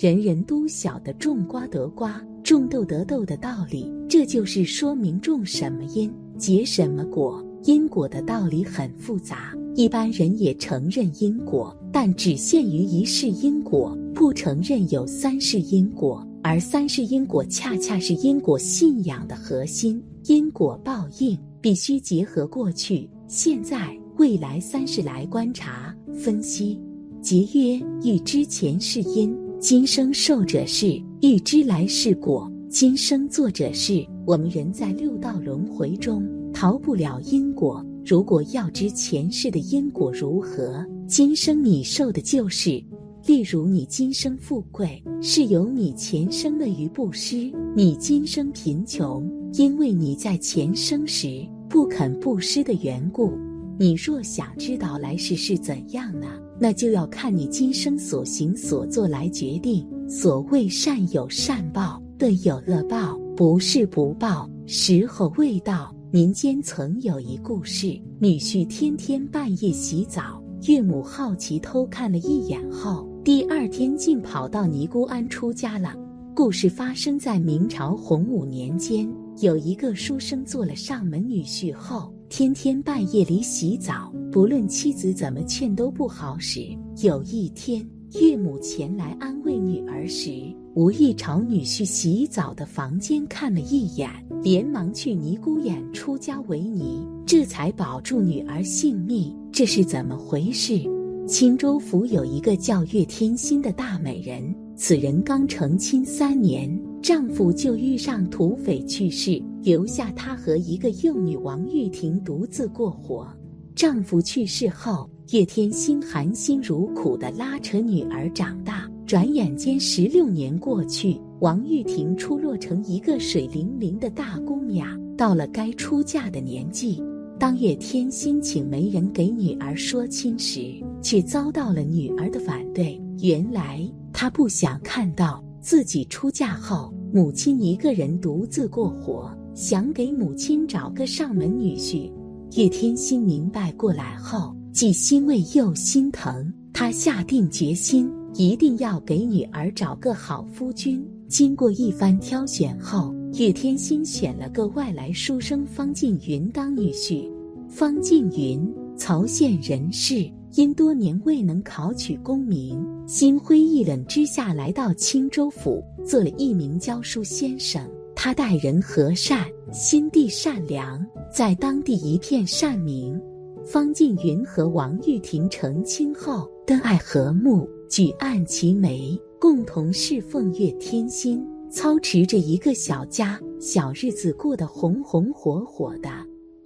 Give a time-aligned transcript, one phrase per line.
[0.00, 3.86] 人人都晓得种瓜得瓜，种豆得豆的道理。
[4.08, 7.44] 这就是说明种什么因，结什么果。
[7.64, 16.26] 因果的道理很复杂，一般人也承认因果，但只限于一世因果，不承认有三世因果。
[16.42, 20.02] 而三世因果恰恰是因果信仰的核心。
[20.24, 26.80] 因果报应必须结合过去、现在、未来三世来观察、分析。
[27.20, 34.02] 节约欲知前世因，今生受者是；欲知来世果，今生作者是。
[34.26, 36.26] 我们人在六道轮回中。
[36.50, 37.84] 逃不了因果。
[38.02, 42.82] 如果要知前世的因果如何，今生你受的就是。
[43.26, 53.30] 例如，你今生富贵，是由你前生的于布施；你今生贫穷，因为你在前生时不肯布施的缘故。
[53.80, 56.26] 你若想知道来世是怎样呢？
[56.58, 59.88] 那就要看你今生所行所做来决定。
[60.06, 65.96] 所谓善有善报，恶有恶报，不是不报，时候未到。
[66.10, 75.94] 民间曾有一故事：女婿天天半夜洗澡，岳母好奇偷看了一眼后，第二天竟跑到尼姑庵出家了。
[76.34, 86.64] 故事发生在明朝洪武年间，有一个书生做了上门女婿后，天天半夜里洗澡，不论妻子怎么劝都不好使。
[87.02, 87.84] 有一天，
[88.20, 90.30] 岳母前来安慰女儿时，
[90.76, 94.08] 无意朝女婿洗澡的房间看了一眼。
[94.44, 99.36] 连忙去尼姑庵出家为尼，这才保住女儿性命。
[99.50, 100.80] 这是怎么回事？
[101.26, 106.70] 青州府有一个叫岳天心的大美人，此人刚成亲三年，
[107.02, 113.26] 丈夫就遇上土匪去世，留下她和一个幼女王玉婷独自过活。
[113.74, 118.88] 丈夫去世后，叶天心含辛茹苦地拉扯女儿长大。
[119.06, 121.20] 转眼间十六年过去。
[121.40, 127.02] 王玉婷出落成一个水灵灵的大姑娘，到了该出嫁的年纪。
[127.38, 133.00] 当叶天心请媒人给女儿说亲时，却遭到了女儿的反对。
[133.22, 142.10] 原来她不想看到自己出嫁后，母亲一个人独自过活，想给母亲找个上门女婿。
[142.52, 151.06] 叶天心明白过来后，既欣慰又心疼，她下定决心，一定要给女儿找个好夫君。
[151.28, 157.30] 经过一番挑选后，岳天心选了个外来书生方静云当女婿。
[157.68, 167.88] 方静云，曹县人士，因多年未能考取功名，心灰意冷之下来到青州府，做了一名教书先生。
[168.16, 173.18] 他待人和善，心地善良，在当地一片善名。
[173.64, 179.18] 方静云和王玉婷成亲后，恩爱和睦，举案齐眉。
[179.38, 186.10] 共同侍奉岳天心，操持着一个小家，小日子过得红红火火的。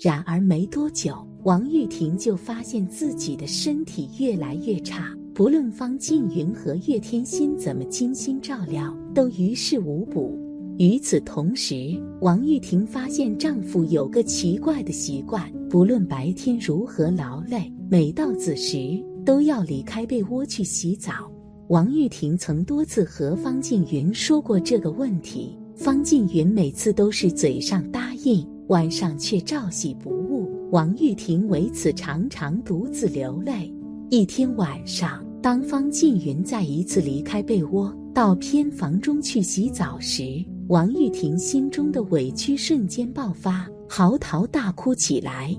[0.04, 10.38] 然而没多久，王玉婷就发现自己的身体越来越差，不论方静云和岳天心怎么精心照料，都于事无补。
[10.76, 21.32] 与此同时，王玉婷发现丈夫有个奇怪的习惯，不论白天如何劳累，每到子时都要离开被窝去洗澡。
[21.68, 30.50] 王玉婷曾多次和方静云说过这个问题，方静云每次都是嘴上答应，晚上却照洗不误。
[30.70, 33.72] 王玉婷为此常常独自流泪。
[34.10, 45.56] 一天晚上，当方静云再一次离开被窝到偏房中去洗澡时，王玉婷心中的委屈瞬间爆发，嚎啕大哭起来。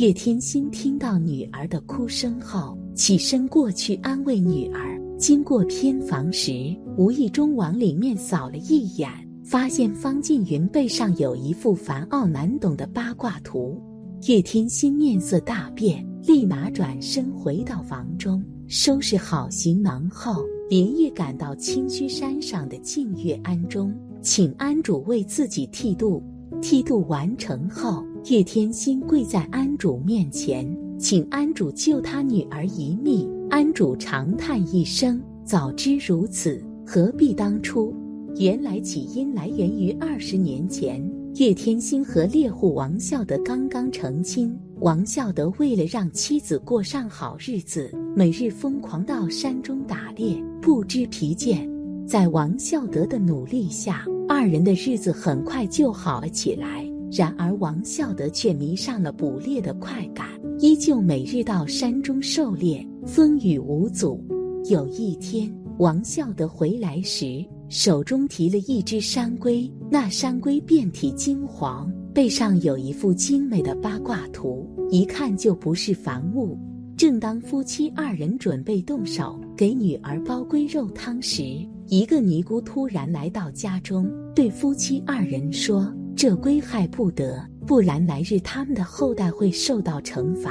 [0.00, 5.00] 叶天心听到女儿的哭声后，起身过去安慰女儿。
[5.18, 6.52] 经过偏房时，
[6.96, 9.10] 无意中往里面扫了一眼，
[9.48, 13.80] 发现方静云背上有一幅繁奥难懂的八卦图。
[14.26, 23.90] 叶天心面色大变，立马转身回到房中，收拾好行囊后，连夜赶到清虚山上的净月庵中，
[24.20, 26.22] 请庵主为自己剃度。
[26.60, 33.26] 剃度完成后，叶天心跪在庵主面前，请庵主救他女儿一命。
[33.48, 37.94] 庵主长叹一声：“早知如此，何必当初？”
[38.36, 41.02] 原来起因来源于二十年前，
[41.36, 44.56] 岳天心和猎户王孝德刚刚成亲。
[44.80, 51.68] 王孝德为了让妻子过上好日子，每日疯狂到山中打猎，不知疲倦。
[52.06, 56.86] 在王孝德的努力下，二人的日子很快就好了起来。
[57.10, 60.28] 然而，王孝德却迷上了捕猎的快感，
[60.60, 62.86] 依旧每日到山中狩猎。
[63.04, 64.22] 风雨无阻。
[64.70, 76.58] 有一天，王孝德回来时，手中提了一只山龟，那山龟遍体金黄，背上有一幅精美的八卦图，一看就不是凡物。
[76.96, 81.44] 正当夫妻二人准备动手给女儿煲龟肉汤时，
[81.86, 90.50] 一个尼姑突然来到家中，对夫妻二人说：“这龟害不得，不然来日他们的后代会受到惩罚。”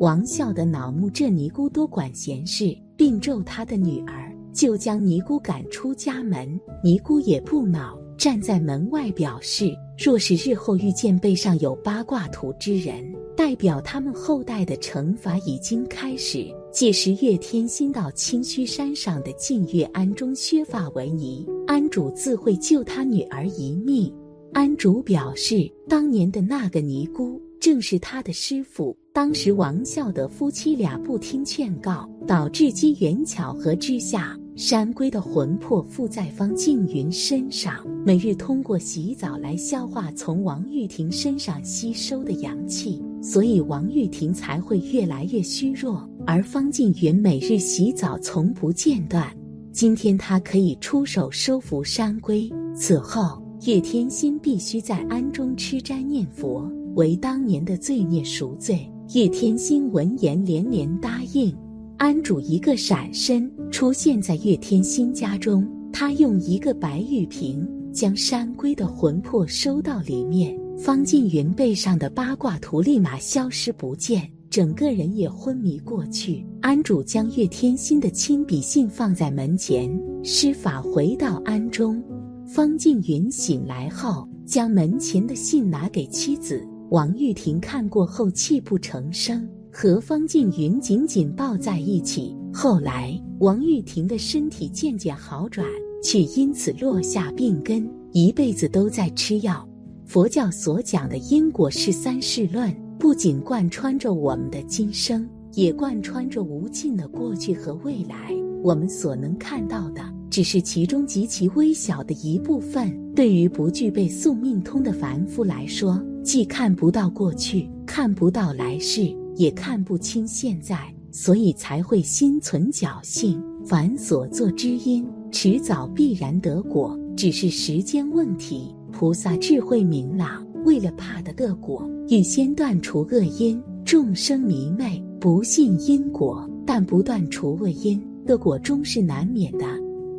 [0.00, 4.27] 王孝的恼怒这尼姑多管闲事，并咒他的女儿，
[4.58, 6.60] 就将尼姑赶出家门。
[6.82, 16.52] 尼姑也不恼，站在门外表示，若是日后遇见背上有八卦图之人，代表他们后代的惩罚已经开始。
[16.72, 24.12] 届时月天心到清虚山上的净月庵中削发为尼，庵主自会救他女儿一命。
[24.54, 27.40] 庵主表示，当年的那个尼姑。
[27.60, 28.96] 正是他的师傅。
[29.12, 46.10] 当时王孝德夫妻俩不听劝告，导致机缘巧合之下，山龟的魂魄附在方静云身上，每日通过洗澡来消化从王玉婷身上吸收的阳气，所以王玉婷才会越来越虚弱。
[46.26, 49.32] 而方静云每日洗澡从不间断。
[49.72, 56.68] 今天他可以出手收服山龟，此后叶天心必须在庵中吃斋念佛。
[56.96, 61.56] 为当年的罪孽赎罪，叶天心闻言连连答应。
[61.98, 70.56] 安主一个闪身出现在岳天心家中，他用一个白玉瓶将山龟的魂魄收到里面。
[70.78, 76.46] 方静云背上的八卦图立马消失不见，整个人也昏迷过去。
[76.60, 79.90] 安主将岳天心的亲笔信放在门前，
[80.22, 82.00] 施法回到庵中。
[82.46, 86.64] 方静云醒来后，将门前的信拿给妻子。
[86.90, 92.36] 王玉婷看过后泣不成声，和方静云紧紧抱在一起。
[92.52, 95.66] 后来，王玉婷的身体渐渐好转，
[96.02, 99.66] 却因此落下病根，一辈子都在吃药。
[100.04, 108.34] 佛教所讲的因果是三世论，不仅贯穿着我们的今生，也贯穿着无尽的过去和未来。
[108.62, 112.92] 我们所能看到的，只是其中极其微小的一部分。
[113.14, 123.40] 对于不具备宿命通的凡夫来说，既看不到过去，看不到来世，也看不清现在，所以才会心存侥幸。
[123.64, 128.74] 凡所作之因，迟早必然得果，只是时间问题。
[128.90, 133.62] 菩萨智慧明朗，为了怕得恶果，预先断除恶因。
[133.84, 139.64] 众生迷昧，不信因果，但不断除恶因，恶果终是难免的。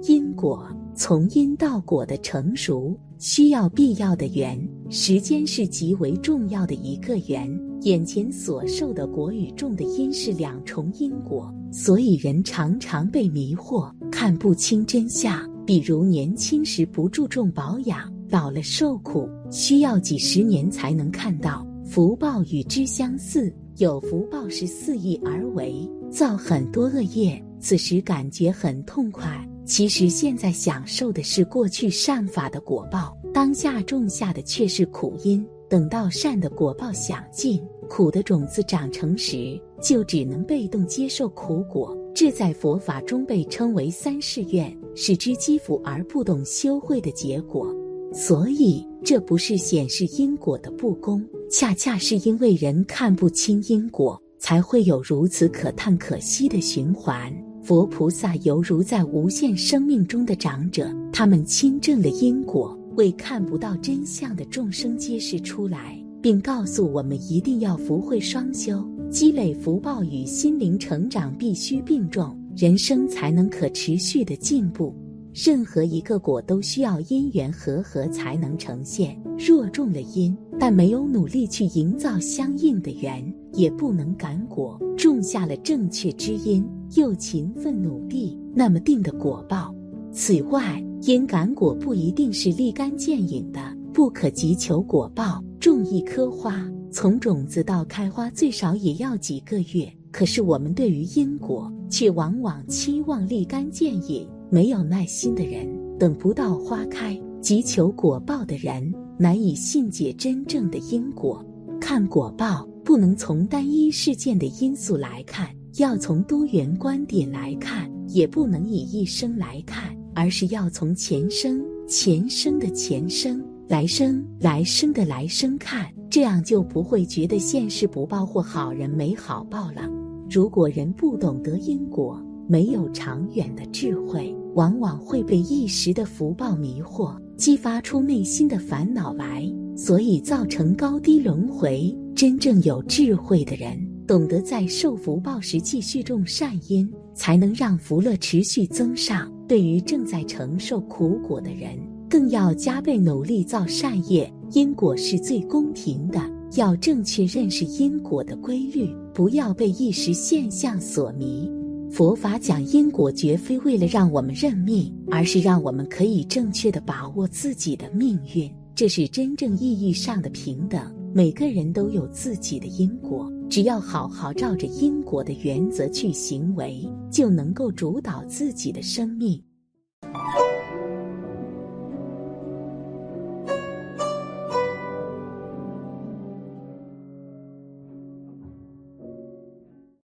[0.04, 0.66] 因果
[0.96, 2.98] 从因到果的成熟。
[3.18, 4.58] 需要必要的缘，
[4.90, 7.69] 时间是极为重要的一个缘。
[7.82, 15.50] 眼前所受的果与种的因是两重因果，所以人常常被迷惑，看不清真相。
[15.66, 21.66] 比如年轻时不注重保养，老了受苦，需要几十年才能看到。
[21.86, 29.48] 福报与之相似，有福报是肆意而为，造很多恶业，此时感觉很痛快。
[29.66, 35.46] 其实现在享受的是过去善法的果报，当下种下的却是苦因。
[35.70, 41.96] 等到善的果报享尽，苦的种子长成时，就只能被动接受苦果。
[42.16, 47.74] 这在佛法中被称为三世愿，是知积福而不懂修慧的结果。
[48.12, 57.32] 所以，这不是显示因果的不公，恰恰是因为人看不清因果，才会有如此可叹可惜的循环。
[57.62, 74.94] 佛菩萨犹如在无限生命中的长者，他们亲证了因果，为看不到真相的众生揭示出来，并告诉我们一定要福慧双修，积累福报与心灵成长必须并重，人生才能可持续的进步。
[75.34, 79.18] 任何一个果都需要因缘和合才能呈现。
[79.38, 84.78] 若种了因，但没有努力去营造相应的缘，也不能感果。
[84.98, 89.74] 种下了正确之因，又勤奋努力，那么定的果报。
[90.12, 93.60] 此外，因感果不一定是立竿见影的，
[93.94, 95.44] 不可急求果报。
[95.60, 99.92] 种一棵花，从种子到开花，最少也要几个月。
[100.12, 104.28] 可是我们对于因果，却往往期望立竿见影。
[104.50, 111.46] 没有耐心的人，等不到花开；急求果报的人，难以信解真正的因果。
[111.80, 125.88] 看果报，不能从单一事件的因素来看，要从多元观点来看；也不能以一生来看，而是要从前生、前生的前生、来生、来生的来生看。
[126.10, 129.90] 这样就不会觉得现世不报或好人没好报了。
[130.30, 141.98] 如果人不懂得因果，没有长远的智慧，往往会被一时的福报迷惑，激发出内心的烦恼来，所以造成高低轮回。
[142.14, 149.32] 真正有智慧的人，懂得在受福报时继续种善因，才能让福乐持续增上。
[149.48, 151.78] 对于正在承受苦果的人，
[152.10, 154.34] 更要加倍努力造善业。
[154.54, 156.20] 因果是最公平的，
[156.56, 161.48] 要正确认识因果的规律，不要被一时现象所迷。
[161.92, 168.52] 佛法讲因果，绝非为了让我们认命，而是让我们可以正确的把握自己的命运。
[168.74, 170.99] 这是真正意义上的平等。
[171.12, 179.42] 每个人都有自己的因果，只要好好照着因果的原则去行为，就能够主导自己的生命。